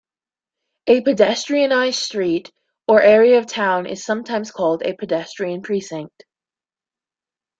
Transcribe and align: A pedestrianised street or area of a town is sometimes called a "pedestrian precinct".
A 0.87 1.01
pedestrianised 1.01 1.93
street 1.99 2.51
or 2.87 3.03
area 3.03 3.37
of 3.37 3.43
a 3.43 3.47
town 3.47 3.85
is 3.85 4.03
sometimes 4.03 4.49
called 4.49 4.81
a 4.81 4.95
"pedestrian 4.95 5.61
precinct". 5.61 6.25